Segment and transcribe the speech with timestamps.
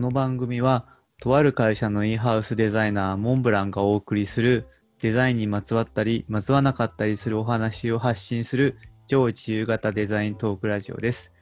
[0.00, 0.86] この番組は、
[1.20, 4.66] とある会社のインハウスデザイナー、モンブランがお送りする、
[4.98, 11.34] デザインにまつわったり、まつわなかったりするお話を発信する、超自由型デザイントークラジオです。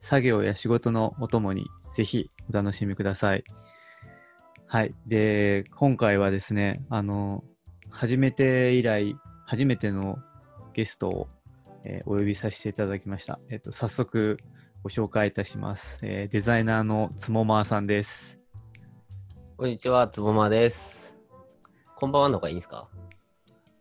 [0.00, 3.44] 作業や仕事のお供に、ぜひお楽しみください。
[4.66, 4.92] はい。
[5.06, 7.44] で、今回はですね、あの、
[7.90, 9.14] 初めて以来、
[9.46, 10.18] 初めての
[10.74, 11.28] ゲストを、
[11.84, 13.38] えーお呼びさせていただきました。
[13.50, 14.38] えっ、と、早速
[14.82, 15.98] ご紹介いたします。
[16.02, 18.38] えーデザイナーのつもまーさんです。
[19.56, 21.14] こんにちは、つぼまです。
[21.96, 22.88] こんばんはの方がいいんですか？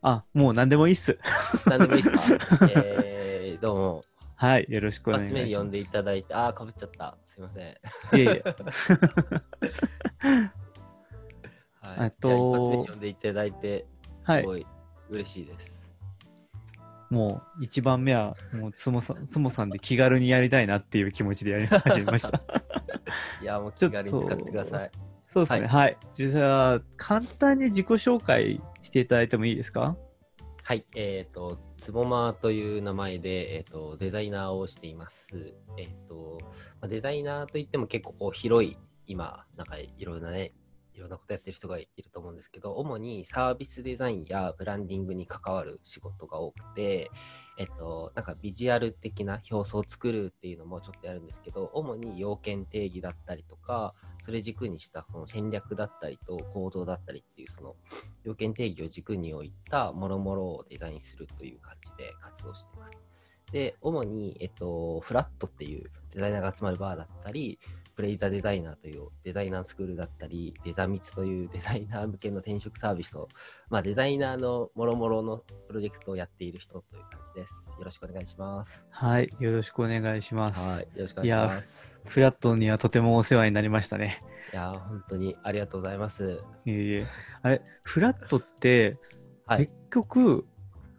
[0.02, 1.18] あ、もう何でもいいっす。
[1.66, 2.68] 何でもいいですか？
[2.72, 4.02] えー、どうも、
[4.36, 4.66] はい。
[4.70, 5.40] よろしくお願いします。
[5.40, 7.18] 集めに呼んでいただいて、あー、かぶっちゃった。
[7.26, 7.66] すいません。
[7.72, 7.76] い
[8.14, 8.44] えいえ。
[11.82, 13.86] はい、えっと一発目に呼んでいただいて、
[14.24, 14.42] はい。
[14.42, 14.68] すごい
[15.12, 15.79] 嬉しいです。
[17.10, 22.42] もう一番目は、もうつもさん、つもさんで気軽にやりたいなっていう気持ちでやり始めました。
[23.42, 24.92] いや、もう気軽に使ってください。
[25.34, 25.68] そうですね。
[25.68, 25.98] はい。
[26.14, 29.96] 実は、簡単に自己紹介していただいてもいいですか？
[30.64, 35.56] はい、えっ、と、つぼまという名前で、えっ、と、デザイナーをしています。
[35.78, 36.48] えっ、と、ま
[36.82, 40.54] あデザイナーといっても結構こう広い、今、なんかいろんなね、
[41.00, 47.10] いろんなことやってる人がいると思うんですけど、主にサービスデザインやブランディングに関わる仕事が多くて、
[47.58, 53.94] えっと、なんかビジュアル的な表層を作るっていうのもちょっとやるんですけど、主に要件定義だったりとか、
[54.26, 57.76] それ軸にしたその戦略だったりと構造だったりっていうその
[58.26, 62.94] 要件定義を軸に置いたもろもろをデザインするという感じで活動してます。
[63.54, 65.90] で、主に、えっと、フラットっていう
[66.20, 67.60] デザイナーが集まるバーだったり、
[67.96, 73.30] プレイザデザイナーというデザイナースクールだったり、デザミツというデザイナー向けの転職サービスと、
[73.70, 77.54] まあ、デザイナーのもろもろのプロジェクトをやっている人という感じです。
[77.78, 78.86] よろしくお願いします。
[78.90, 79.30] はい。
[79.40, 80.60] よろしくお願いします。
[80.60, 81.98] はい、よろしくお願いします。
[82.06, 84.20] フラットにはとてもお世話になりましたね。
[84.54, 86.42] いやー、本当にありがとうございます。
[86.66, 87.08] いえいえ。
[87.42, 88.98] あれ、フラットって、
[89.46, 89.74] はい結。
[89.92, 90.46] 局、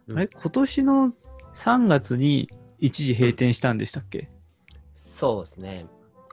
[0.07, 1.13] うんあれ、今年の
[1.55, 4.29] 3月に一時閉店したんでしたっけ、
[5.21, 5.85] そうですね。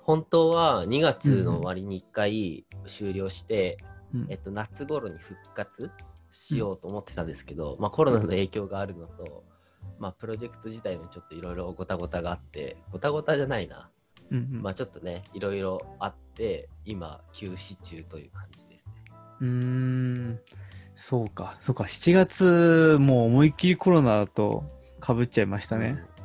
[0.02, 3.76] 本当は2月の終わりに1回終了して、
[4.14, 5.90] うんえっと、夏頃に復活
[6.30, 9.44] しようと思ってたんですけど、まあ、コロナの影響があるのと、
[9.98, 13.90] まあ、プロジェクト自体もちょっといろいろごたごたがあって、ごたごたじゃないな。
[14.30, 18.82] うんうんまあ、ちょっとね、いろいろあって、今、休止中という感じですね。
[19.42, 20.40] うーん、
[20.94, 24.64] そうか、そうか、7月、もう思いっきりコロナと
[24.98, 26.02] かぶっちゃいましたね。
[26.12, 26.18] うん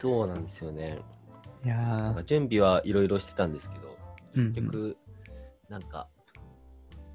[0.00, 1.00] そうなんですよね。
[1.64, 3.96] いや準備はいろいろしてたんですけど、
[4.34, 4.52] うんうん。
[4.52, 4.96] 結局、
[5.68, 6.08] なんか、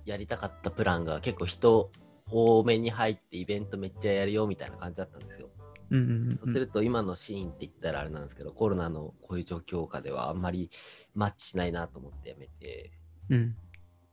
[0.06, 1.90] やりたかったプランが結構人
[2.30, 5.50] 多めに入ってイベントめっちゃやるよみたいな感じだったんですよ。
[5.92, 10.72] うんうんそうすると今のシーンって言ったらあれなんですけど、コロナのこういう状況下ではあんまり
[11.14, 12.92] マッチしないなと思ってやめて、
[13.30, 13.38] うん。
[13.38, 13.56] うん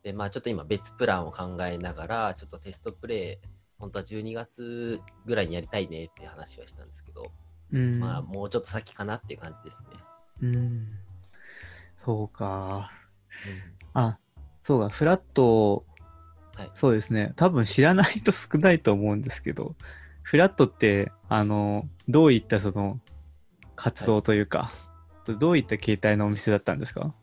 [0.03, 3.47] で、まあちょっと今別プランを考えながら、ちょっとテストプレイ、
[3.79, 7.31] 本当は12月ぐらいにやりたいねって話はしたんですけど、
[7.73, 8.01] うん。
[8.01, 9.89] まあもうちょっと先かなっていう感じですね。
[10.43, 10.89] うん。
[11.99, 12.91] そうか。
[13.93, 14.19] あ、
[14.62, 15.84] そうか、フラット、
[16.56, 16.71] はい。
[16.75, 19.75] そうですね、多分知らない人少ないと思うんですけど、
[20.23, 23.00] フラットって、あの、どういったその
[23.77, 24.71] 活動というか、
[25.39, 27.15] どういった形態のお店だったんですか？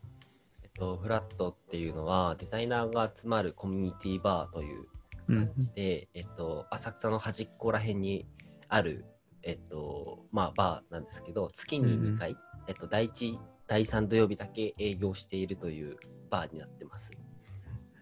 [0.63, 4.85] えっと、フラットっていうのはデザイナーが集まるコミュニティバーという
[5.27, 8.25] うん感じで、えっと、浅草の端っこら辺に
[8.69, 9.05] ある、
[9.43, 15.97] えっと、まあ、バーなんですけど、月に2回、えっと、第1、第3土曜日だけ営業しているという
[16.29, 17.11] バーになってます。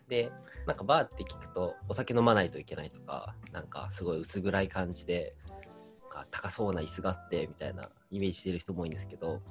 [0.07, 0.31] で、
[0.67, 5.35] なんかバーって聞くと、お酒飲まないといけないとか、なんかすごい薄暗い感じで、
[6.01, 9.41] なんか高そうな椅子があってみたいなイメージしてる人も多いんですけど、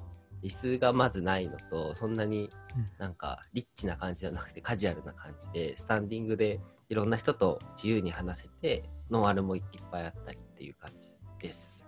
[0.43, 2.49] 椅子がまずないのと、そんなに
[2.97, 11.85] なんかリッチな感じじゃなくてカジュアルな感じで、スタンディングでいろんな人と自由に話せて、ノンアルもいっぱいあったりっていう感じです。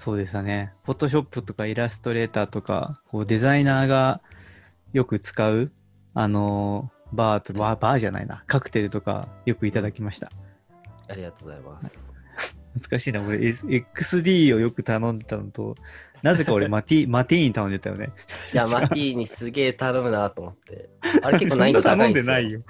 [0.00, 0.72] そうでしたね。
[0.84, 4.22] フォトショップとかイラストレーターとか、こうデザイナーが
[4.94, 5.70] よく使う、
[6.14, 10.30] あのーバーとバー、バーじゃないな、カクテルとかよくいただきました。
[11.08, 11.98] ありがとうございます。
[12.74, 15.74] 懐かしいな、俺、XD をよく頼んでたのと、
[16.22, 18.10] なぜか俺 マティ、マティーン頼んでたよね。
[18.54, 20.88] いや、マティにすげえ頼むなと思って。
[21.22, 22.32] あれ結構難易度そんな頼ん高いんですよ。
[22.32, 22.62] でないよ。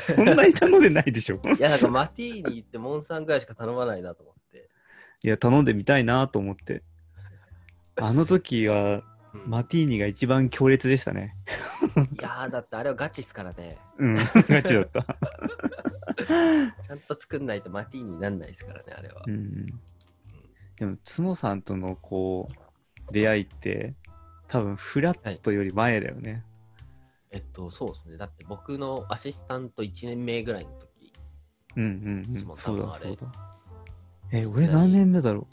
[0.00, 1.36] そんなに頼んでないでしょ。
[1.36, 4.33] いや、なんかマティに行ってモンさんぐらいしか頼まないなと思って。
[5.24, 6.82] いや、頼んでみたいなと思って。
[7.96, 9.04] あの時は、うん
[9.46, 11.34] マティーニが一番強烈でしたね。
[12.16, 13.78] いやー、だってあれはガチっすからね。
[13.98, 15.02] うん、ガチだった。
[16.86, 19.24] ちゃんと作んないとマティーになんないですからね、あれは。
[19.26, 19.66] うん。
[20.76, 22.48] でも、つもさんとのこ
[23.10, 23.94] う、出会いって、
[24.46, 26.44] 多分フラットより前だよね。
[27.32, 28.16] えっと、そうですね。
[28.16, 31.12] だって僕のアシスタント1年目ぐらいの時、
[31.74, 32.56] うんうんうん。
[32.56, 33.53] そうだそうだ。
[34.34, 35.46] え、俺何年目だろう？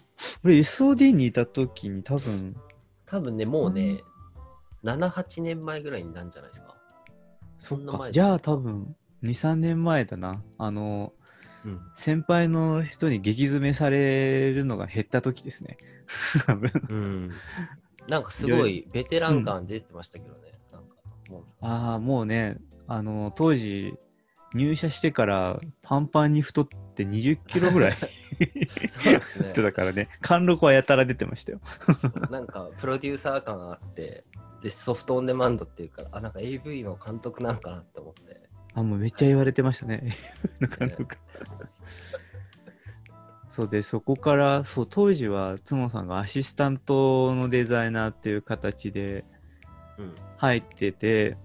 [0.45, 2.55] 俺 SOD にいた時に多分、
[3.05, 4.01] 多分ね、もうね、
[4.83, 6.75] 7、8年前ぐらいになるんじゃないですか。
[7.59, 8.11] そっそんな前か。
[8.11, 10.43] じゃあ多分、2、3年前だな。
[10.57, 11.13] あの、
[11.63, 11.79] うん。
[11.95, 15.77] 先輩の人に激詰めされるのが減った時ですね。
[16.47, 16.71] 多分。
[16.89, 17.31] うん。
[18.07, 20.53] なんかすごいベテラン感出てましたけどね。
[20.71, 20.95] なんか、
[21.29, 22.57] もうああ、もうね、
[22.87, 23.93] あの、当時、
[24.53, 27.93] 入社してからパンパンに太って20キロぐらい
[28.89, 29.53] そうですね。
[29.53, 31.61] だからね、貫禄はやたら出てましたよ。
[32.29, 34.23] なんかプロデューサー感があって、
[34.61, 38.41] で、ソフトオンデマンドっていうから、あ、なんか AV の監督なのかなって思って。
[38.73, 40.13] あ、もうめっちゃ言われてましたね。
[40.77, 41.17] 貫禄
[43.49, 49.25] そうで、そこから、そう、当時は角さんがアシスタントのデザイナーっていう形で
[49.97, 50.15] うん。
[50.37, 51.37] 入ってて、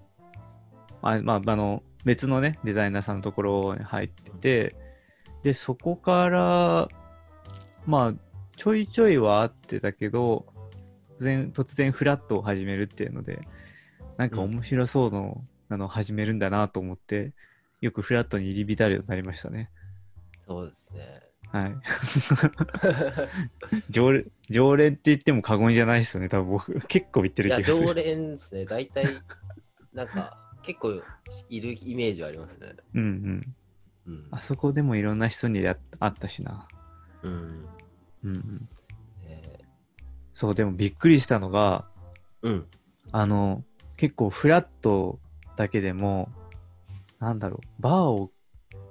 [1.02, 4.76] あまあ、あの、別のね、デザイナーさんのところに入ってて、
[5.42, 6.88] で、そこから、
[7.86, 8.14] まあ、
[8.56, 10.46] ちょいちょいはあってたけど、
[11.18, 13.40] 突然、突然フラットを始めるっていうので、
[14.16, 17.32] なんか面白そうの、なのを始めるんだなと思って、
[17.80, 19.70] よくフラットに入り浸るようになりましたね。
[20.46, 21.20] そうですね。
[21.48, 21.76] はい。
[23.90, 26.80] 常連、常連って言っても過言じゃないですよね、多分僕。
[26.88, 27.86] 結構言ってる気がする。
[27.86, 28.64] 常連ですね。
[28.64, 29.06] 大体、
[29.92, 31.02] なんか、結構
[31.48, 32.74] いるイメージはありますね。
[32.94, 33.56] うんうん。
[34.06, 34.28] うん。
[34.30, 36.68] あそこでもいろんな人にや会ったしな。
[37.22, 37.32] うん。
[38.24, 38.68] うんうん。
[39.26, 39.58] え
[40.34, 42.66] そう、でもびっくりしたのが、ーうん。
[43.12, 43.64] あの、
[43.96, 45.18] 結構フラット
[45.56, 46.28] だけでも、
[47.18, 48.30] なんだろう、バーを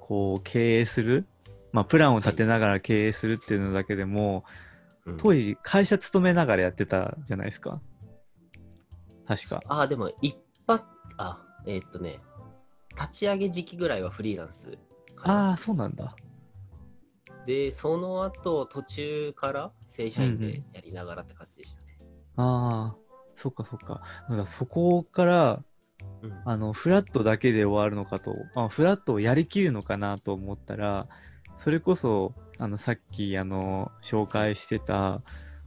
[0.00, 1.26] こう経営する、
[1.72, 4.44] まあ、プランを立てながら経営するっていうのだけでも、
[5.04, 7.80] うん当時会社勤めながらやってたじゃないですか。
[9.28, 9.62] 確か。
[9.68, 10.36] ああ、でも一
[10.66, 10.84] 泊、
[11.16, 12.18] あ、えーっとね、
[12.98, 14.76] 立ち上げ時期ぐらいはフリーランス。
[15.22, 16.16] ああ、そうなんだ。
[17.46, 21.96] で、その後、途中から正社員でやりながらって感じでしたね。
[22.36, 22.96] ああ、
[23.34, 24.02] そっかそっか。
[24.28, 25.64] だからそこから、
[26.22, 26.42] うん。
[26.44, 31.08] あの、フラットだけで終わるのかと、あフラットをやりきるのかなと思ったら、
[31.56, 35.22] それこそ、あの、さっき、あの、紹介してた、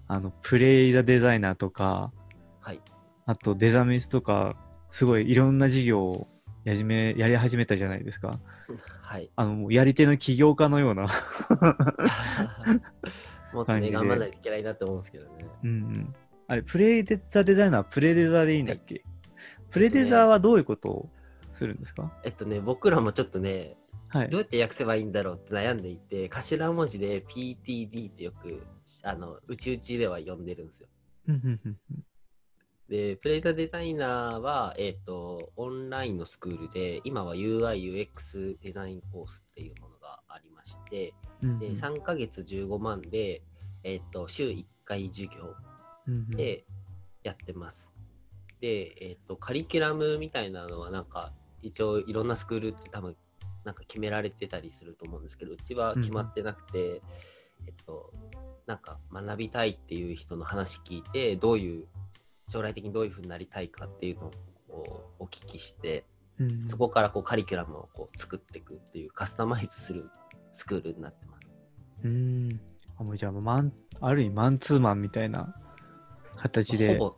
[0.08, 2.12] あの、プレイダデザイナーとか、
[2.60, 2.82] はい。
[3.26, 4.56] あとデザミスとか、
[4.92, 6.28] すごいいろんな事業を
[6.64, 8.32] やじめ、やり始めたじゃないですか。
[9.02, 9.30] はい。
[9.36, 11.08] あの、やり手の起業家のような。
[13.54, 15.46] もっとね、頑張らないといけないなって思うんですけどね。
[15.64, 16.16] うんうん。
[16.48, 19.04] あれ、プレイデザデザイナーはプレデザでいいんだっけ、
[19.70, 21.10] プレデザはどういうことを
[21.54, 22.12] するんですか？
[22.24, 23.76] えっとね、僕らもちょっとね、
[24.10, 24.38] はいど。
[24.38, 28.62] うやって訳せばいいんだろうって悩んでいて、頭文字で PTD ってよく、
[29.04, 30.88] あの、うちうちでは呼んでるんですよ。
[32.90, 41.14] うんうんうんうんで、プレイザーデザイナーは、えっ、と、オンラインのスクールで、今は UI、UX デザインコースっていうものがありまして、
[41.44, 41.60] うんうん。
[41.60, 43.44] で、3ヶ月15万で、
[43.84, 45.54] えっ、と、週1回授業
[46.08, 46.36] うんうん。
[46.36, 46.66] で
[47.24, 47.92] やってます。
[48.60, 51.32] で、えっ、と、カリキュラムみたいなのは、なんか、
[51.62, 53.16] 一応いろんなスクールって多分、
[53.66, 57.04] なんか決められてたりすると思うんですけど、うちは決まってなくて、
[57.68, 58.12] えっと、
[58.66, 61.88] なんか学びたいっていう人の話聞いて、どういう、
[62.50, 64.32] 将来的にどういうふうになりたいかっていうの
[64.70, 66.04] をお聞きして、
[66.40, 70.10] うんうんそこからこうカリキュラムをこう作っていくっていうカスタマイズする
[70.54, 71.48] スクールになってます。
[72.06, 72.62] うーん。
[72.98, 75.54] あ、もうじゃあ、マン、ある意味マンツーマンみたいな
[76.38, 76.98] 形で。
[76.98, 77.16] ほぼ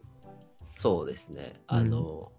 [0.75, 1.61] そうですね。
[1.67, 2.31] あの、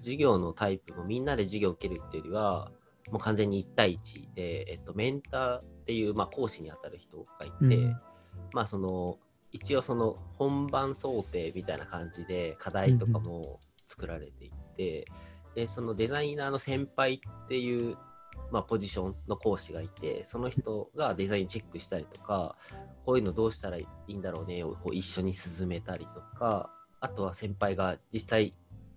[0.00, 2.70] 授業のタイプもみんなで授業を受けるっていうよりは、
[3.10, 7.96] もう完全に1対1で、えっと、メンターっていう、まあ、講師にあたる人がいて、うん
[8.52, 9.18] まあその
[9.54, 15.06] 一応その本番想定みたいな感じで課題とかも作られていて、
[15.54, 17.96] でそのデザイナーの先輩っていう、
[18.50, 22.56] まあ、ポジションの講師がいてその人がデザインチェックしたりとか
[23.06, 26.70] こういうのどうしたらいいんだろうねをこう一緒に進めたりとか
[27.00, 28.54] あとは先輩が実際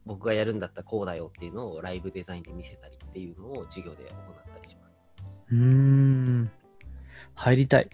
[0.08, 4.98] 僕がやるんだったらこうだよっていうのをライブデザインで見せたりっていうのを授業で行ったりします。
[5.52, 6.52] うーん。
[7.36, 7.90] 入りたい。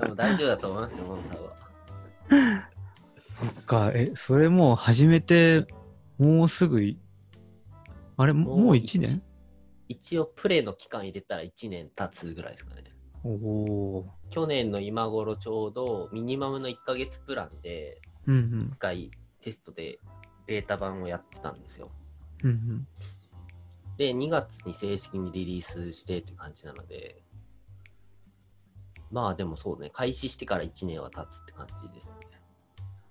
[0.00, 1.52] でも大丈夫だと思いますよ、モンさんは。
[3.40, 5.66] そっか、え、それもう始めて、
[6.18, 6.98] もうすぐい、
[8.16, 9.22] あれ、ももう1年？
[9.88, 12.84] 一応プレイの期間入れたら1年経つぐらいですかね。
[13.24, 18.30] おお去年の今頃ちょうどミニマムの1ヶ月プランでー。
[18.30, 18.78] うんうん1。
[18.78, 19.10] 回
[19.40, 19.98] テストで
[20.46, 21.90] ベータ版をやってたんですよ。
[22.42, 22.86] うんうん。
[23.96, 27.22] で、2月に正式にリリースしてっていう感じなので、
[29.12, 32.14] まあでもそうね、開始してから1年は経つって感じですね。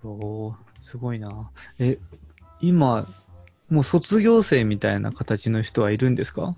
[0.03, 1.51] おおすごいな。
[1.77, 1.99] え、
[2.59, 3.05] 今、
[3.69, 6.57] もう卒業生みたいな形の人はいるんですか？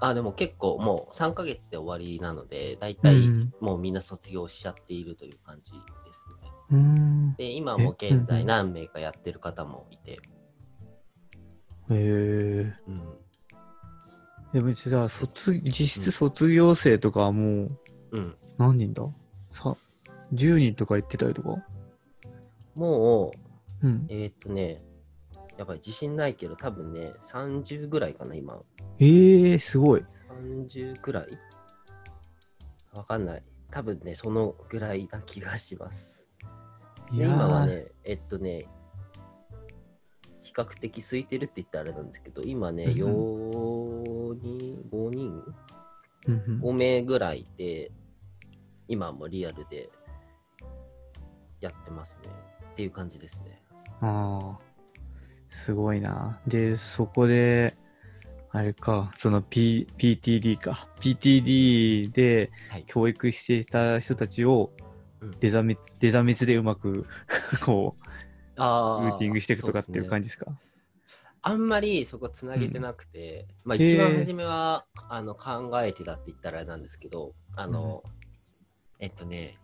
[0.00, 6.50] あ、でも結構もう3ヶ月で終わりなので、大体うんもうみんな卒業しちゃっているという感じですね。
[6.70, 7.34] うーん。
[7.36, 10.18] で、今も現在何名かやってる方もいて、へ
[11.90, 12.74] え。
[12.88, 13.18] うん。
[14.52, 17.78] でもじゃあ卒、実質卒業生とかはもう
[18.12, 18.36] うん。
[18.58, 19.08] 何人だ？
[19.50, 19.76] さ、
[20.34, 21.64] 10人とか言ってたりとか？
[22.74, 23.32] も
[23.82, 24.06] う、うん。
[24.08, 24.78] えーっとね、
[25.56, 28.60] やっぱり自信ないけど、多分ね、30ぐらいかな、今。
[28.98, 30.04] ええすごい。
[30.68, 31.28] 30ぐらい
[32.94, 33.42] わかんない。
[33.70, 36.26] 多分ね、そのぐらいな気がします。
[37.12, 38.66] で今はね、えっとね、
[40.42, 45.42] 比較的空いてるって言ったらあれなんですけど、今ね、うん4人、5人、
[46.26, 47.92] うんうん5名ぐらいで、
[48.88, 49.90] 今もリアルで
[51.60, 52.30] やってますね。
[52.72, 53.62] っていう感じですね。
[54.00, 54.58] ああ、
[55.48, 56.40] すごいな。
[56.46, 57.76] で、そこで、
[58.50, 60.88] あれか、その、P、PTD か。
[61.00, 62.84] PTD ではい。
[62.86, 64.70] 教育していた人たちを
[65.20, 67.04] うんデザミツ、デザミツでうまく
[67.66, 68.02] こう、
[68.56, 70.52] あルーティングしていくとかっていうじ感じですか？
[71.42, 78.02] あんまりそこつなげてなくて、まあへー一番初めはあの考えてたって言ったらあれなんですけど、あの、
[78.98, 79.58] えっとね、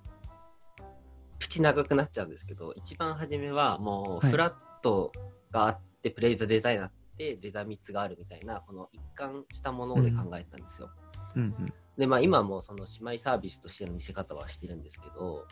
[1.39, 5.13] 口長くなっちゃうんですけど、一番初めはもうはいフラット
[5.51, 10.91] があって、プレイザデザイナーってデザミツがあるみたいな、この一貫したもので考えてたんですよ。
[11.37, 11.73] うんうん。
[11.99, 15.47] で、まあ今もその姉妹サービスとしての見せ方はしてるんですけど、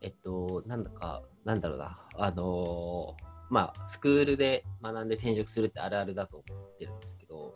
[0.00, 7.52] えっと、なんだか、なんだろうな、あのーまあ、スクールで学んで転職するってあるあるだと思ってるんですけど、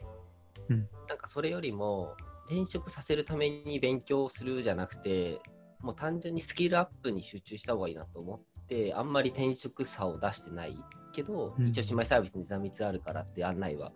[0.69, 2.15] うんなんかそれよりも、
[2.47, 5.41] 転職させるために勉強するじゃなくて、
[5.87, 10.77] もう単純にスキルアップに集中した方がいいなと思って、あんまり転職差を出してない
[11.13, 13.93] けど、うん一応姉妹サービスに座密あるからって案内は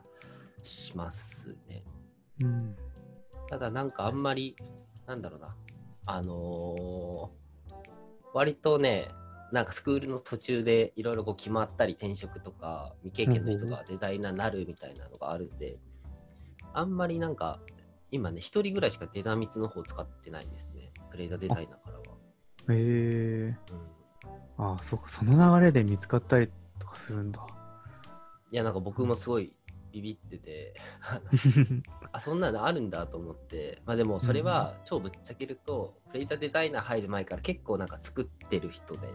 [0.63, 1.83] しますね。
[2.43, 2.77] うん。
[3.49, 4.55] ただなんかあんまり、
[5.09, 5.57] なんだろうな、
[6.07, 7.41] あのー
[8.33, 9.09] 割とね、
[9.51, 15.79] なんかスクールの途中でいろいろこう決まったり転職とか未経験の人がデザイナーになるみたいなのがあるんで、
[16.73, 17.59] あんまりなんか
[18.13, 20.93] 今ね、一人ぐらいしかデザミツの方使ってないですね。
[21.11, 21.80] プレイザーデザイナ。
[22.73, 23.57] へえ
[24.59, 26.49] うん、ああ、そっか、その流れで見つかったり
[26.79, 27.41] とかするんだ。
[28.51, 29.55] いや、なんか僕もすごい
[29.93, 30.75] ビビってて、
[32.13, 39.09] あ、そんなのあるんだと思って、まあでもそれは超ぶっちゃけると、プレイザーデザイナー入る前から結構なんか作ってる人で、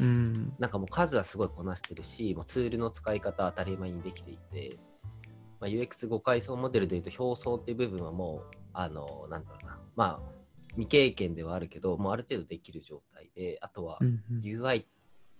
[0.00, 0.54] うん。
[0.58, 4.78] なんかもう数はすごいこなしてるし、もうツールの使い方は当たり前にできていて、
[5.60, 10.39] まあ、UX 誤階層モデルでいうと表層っていう部分はもう、あの、なんだろうな、まあ、
[10.72, 13.98] 未経験ではあるけど、もうある程度できる状態で、あとは
[14.42, 14.84] UI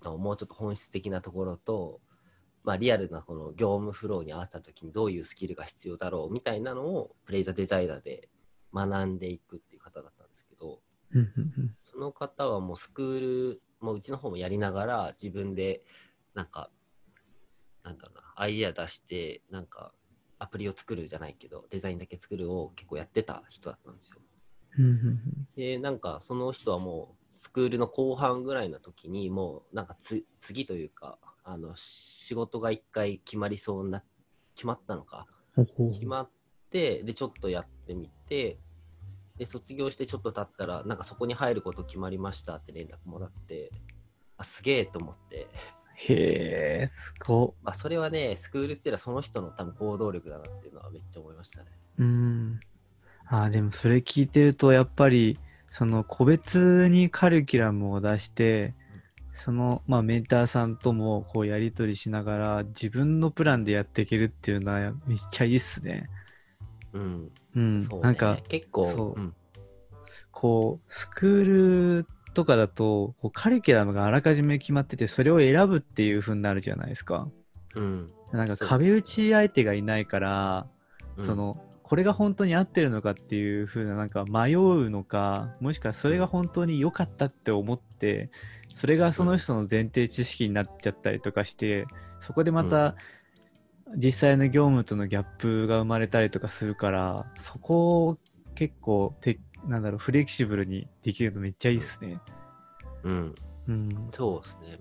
[0.03, 2.01] のもうちょっと本質的なところと、
[2.65, 8.29] まあ、リアルなこの業務フローに合わせた時にどういうスキルが必要だろうみたいなのをプレイザーデザイナーで
[8.75, 10.81] 学んでいくっていう方だったんですけど、
[11.91, 13.21] その方はもうスクー
[13.55, 15.83] ル、もううちの方もやりながら自分で
[16.35, 16.71] なんか、
[17.83, 19.93] なんだろうな、アイデア出して、なんか
[20.39, 24.21] アプリを作るじゃないけど、デザインだけ作るを結構やってた人だったんですよ。
[25.57, 34.05] で、なんかその人はもうスクールの後半ぐらいの時にもうなんかつ次というか、あの仕事が一回決まりそうな、
[34.55, 36.31] 決まったのか、決まっ
[36.71, 38.59] て、で、ちょっとやってみて、
[39.37, 43.71] で、卒業してちょっと経ったら、なんかそこに入ること決まりましたって連絡もらって、
[44.37, 45.49] あ、すげえと思って、
[45.95, 46.15] へ
[46.85, 47.55] え、すご。
[47.63, 51.71] まあ、それはね、スクールっていうのはその人の多分行動力だなっていうのはめっちゃ思いましたね。
[51.99, 52.61] うん。
[53.31, 55.39] ああ、でもそれ聞いてると、やっぱり、
[55.71, 58.75] その個別にカリキュラムを出して、
[59.33, 66.11] その、まあ、メンターさんともこうやり取りしながら、自分のプランでやっていけるっていうのはめっちゃいいっすね。
[66.93, 67.31] うん。
[67.55, 67.79] うん。
[67.79, 67.89] ね。
[68.03, 69.35] なんか、結構、そううん。
[70.33, 77.29] こう、スクールとかだと、こうカリキュラムがあらかじめ決まってて、それを選ぶっていう風になるじゃないですか。
[77.77, 78.11] うん。
[78.33, 80.67] なんか壁打ち相手がいないから、
[81.17, 88.31] うんそ、のこれが本当に合ってるのかっていう風ななんか迷うのかもしくはそれが本当に良かったって思って
[88.69, 91.89] それがその人の前提知識になっちゃったりとかして
[92.21, 92.95] そこでまた
[93.97, 98.19] 実際の業務とのギャップが生まれたりとかするからそこを
[98.55, 102.21] 結構てなんだろうフレキシブルにできるのめっちゃいいっすね。
[103.03, 103.35] うん。
[103.67, 104.09] うん。
[104.13, 104.79] そうですね。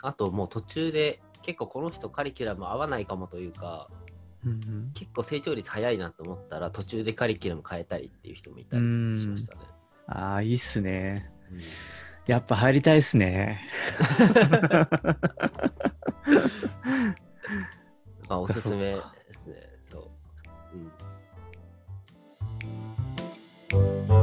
[0.00, 3.88] あともう途中で結構この人カリキュラム合わないかもというか、
[4.94, 8.82] 結構成長率早いなと思ったら途中でカリキュラム変えたりっていう人もいたり
[9.18, 9.60] しましたね。
[10.08, 11.60] ああいいっすね、うん、
[12.26, 13.60] やっぱ入りたいっすね。
[18.28, 18.96] あおすすめで
[19.34, 19.56] すね。
[19.90, 20.10] そ
[23.72, 23.76] う、
[24.16, 24.21] うん